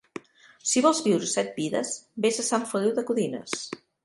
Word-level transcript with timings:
Si 0.69 0.81
vols 0.85 1.01
viure 1.07 1.29
set 1.33 1.51
vides, 1.59 1.93
ves 2.27 2.41
a 2.45 2.47
Sant 2.49 2.67
Feliu 2.73 2.97
de 2.97 3.05
Codines. 3.13 3.57